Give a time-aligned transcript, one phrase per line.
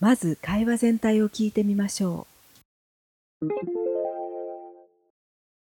[0.00, 2.26] まず会話全体を聞いてみましょ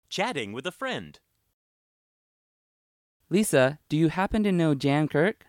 [0.09, 1.19] Chatting with a friend.
[3.29, 5.45] Lisa, do you happen to know Jan Kirk?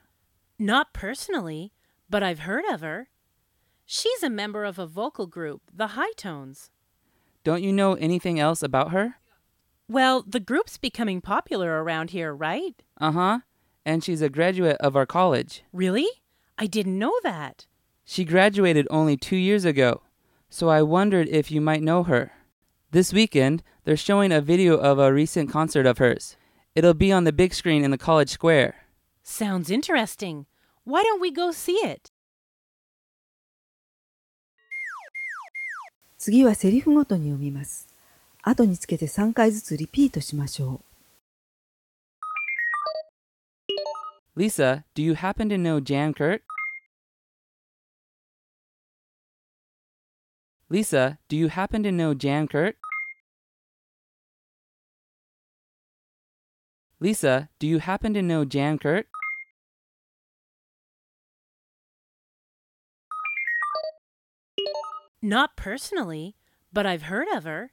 [0.60, 1.72] Not personally,
[2.10, 3.08] but I've heard of her.
[3.86, 6.70] She's a member of a vocal group, the High Tones.
[7.44, 9.16] Don't you know anything else about her?
[9.88, 12.76] Well, the group's becoming popular around here, right?
[13.00, 13.40] Uh huh.
[13.86, 15.64] And she's a graduate of our college.
[15.72, 16.08] Really?
[16.58, 17.66] I didn't know that.
[18.04, 20.02] She graduated only two years ago,
[20.50, 22.32] so I wondered if you might know her.
[22.92, 26.38] This weekend, they're showing a video of a recent concert of hers.
[26.74, 28.88] It'll be on the big screen in the college square.
[29.24, 30.46] Sounds interesting.
[30.86, 32.12] Why don't we go see it?
[36.18, 36.18] う。
[36.18, 37.88] 次はセリフごとに読みます。
[38.42, 40.91] 後につけて3回ずつリピートしましょう。
[44.35, 46.41] Lisa, do you happen to know Jan Kirk?
[50.71, 52.77] Lisa, do you happen to know Jan Kirk?
[56.99, 59.07] Lisa, do you happen to know Jan Kirk?
[65.21, 66.37] Not personally,
[66.73, 67.73] but I've heard of her.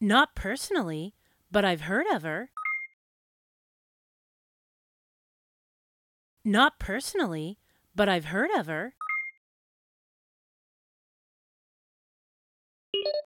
[0.00, 1.14] Not personally,
[1.50, 2.50] but I've heard of her.
[6.44, 7.58] Not personally,
[7.94, 8.94] but I've heard of her.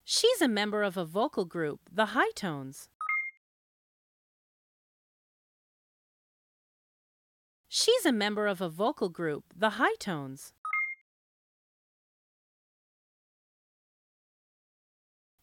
[0.04, 2.90] She's a member of a vocal group, the High Tones.
[7.68, 10.54] She's a member of a vocal group, the High Tones.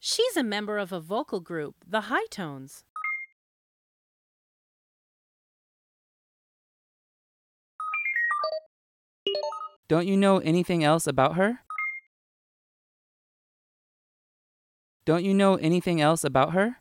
[0.01, 2.85] She's a member of a vocal group, the High Tones.
[9.89, 11.61] Don't you know anything else about her?
[15.05, 16.79] Don't you know anything else about her?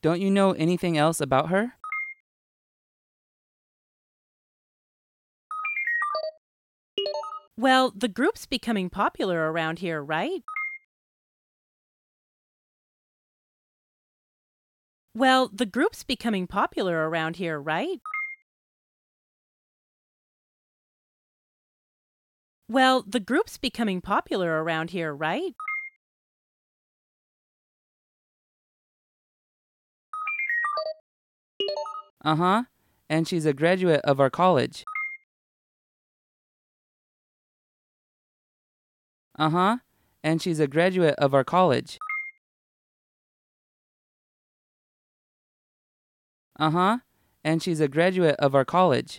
[0.00, 1.74] Don't you know anything else about her?
[7.58, 10.42] Well, the group's becoming popular around here, right?
[15.14, 18.00] Well, the group's becoming popular around here, right?
[22.68, 25.54] Well, the group's becoming popular around here, right?
[32.24, 32.62] Uh huh.
[33.10, 34.84] And she's a graduate of our college.
[39.38, 39.76] Uh huh.
[40.22, 41.98] And she's a graduate of our college.
[46.58, 46.98] Uh huh.
[47.44, 49.18] And she's a graduate of our college.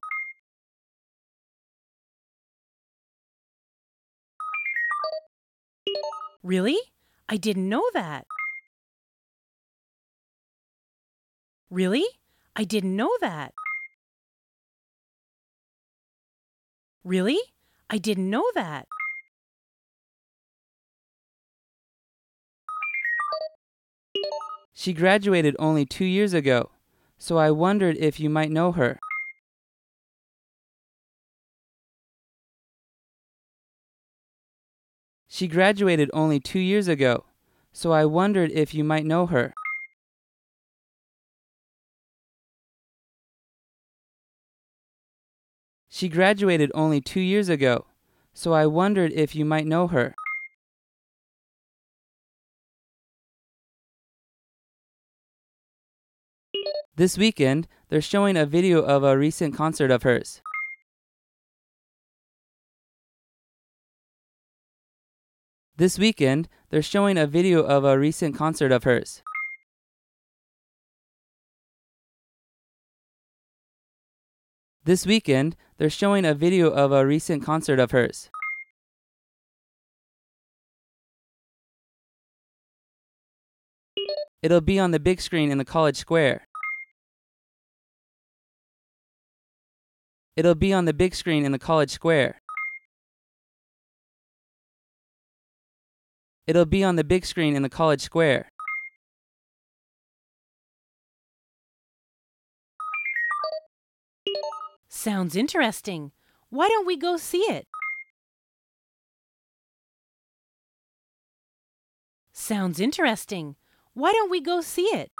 [6.43, 6.77] Really?
[7.29, 8.27] I didn't know that.
[11.69, 12.05] Really?
[12.53, 13.53] I didn't know that.
[17.05, 17.39] Really?
[17.89, 18.87] I didn't know that.
[24.73, 26.71] She graduated only two years ago,
[27.17, 28.99] so I wondered if you might know her.
[35.35, 37.25] She graduated only two years ago,
[37.71, 39.55] so I wondered if you might know her.
[45.89, 47.87] She graduated only two years ago,
[48.35, 50.13] so I wondered if you might know her.
[56.95, 60.43] This weekend, they're showing a video of a recent concert of hers.
[65.75, 69.23] This weekend, they're showing a video of a recent concert of hers.
[74.83, 78.29] This weekend, they're showing a video of a recent concert of hers.
[84.43, 86.47] It'll be on the big screen in the college square.
[90.35, 92.42] It'll be on the big screen in the college square.
[96.45, 98.51] It'll be on the big screen in the college square.
[104.89, 106.11] Sounds interesting.
[106.49, 107.67] Why don't we go see it?
[112.31, 113.55] Sounds interesting.
[113.93, 115.11] Why don't we go see it?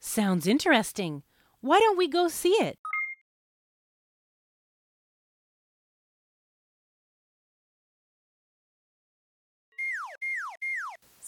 [0.00, 1.22] Sounds interesting.
[1.60, 2.78] Why don't we go see it?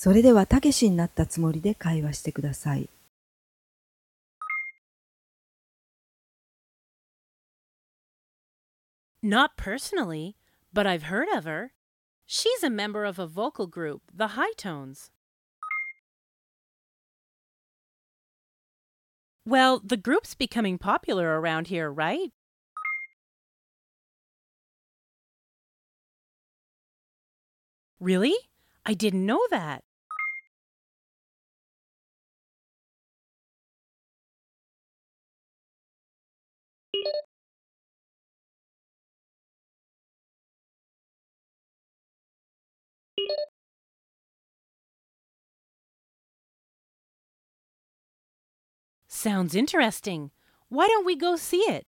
[0.00, 2.88] それではたけしになったつもりで会話してください。
[9.24, 10.36] Not personally,
[10.72, 11.72] but I've heard of her.
[12.28, 15.10] She's a member of a vocal group, the High Tones.
[19.44, 22.30] Well, the group's becoming popular around here, right?
[27.98, 28.36] Really?
[28.86, 29.82] I didn't know that.
[49.18, 50.30] Sounds interesting.
[50.68, 51.88] Why don't we go see it?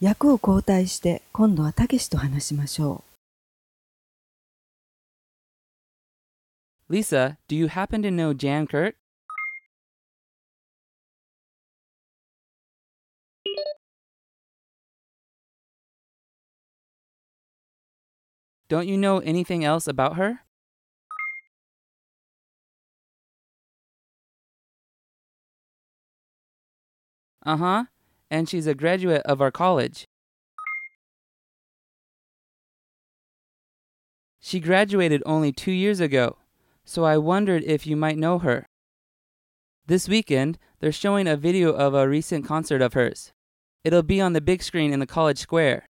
[0.00, 3.04] 役を交代して今度はたけしと話しましょ
[6.88, 6.94] う。
[6.94, 8.96] Lisa, do you happen to know Jan Kirk?
[18.70, 20.49] Don't you know anything else about her?
[27.50, 27.84] Uh huh.
[28.30, 30.04] And she's a graduate of our college.
[34.38, 36.36] She graduated only two years ago,
[36.84, 38.66] so I wondered if you might know her.
[39.84, 43.32] This weekend, they're showing a video of a recent concert of hers.
[43.82, 45.89] It'll be on the big screen in the college square.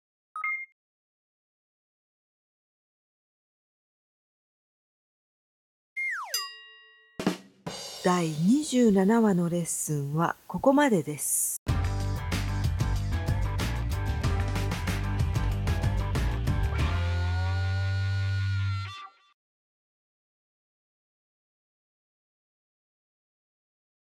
[8.09, 11.61] 第27話のレッスンはここまでです。